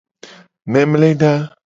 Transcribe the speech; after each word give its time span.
Memleda. 0.71 1.31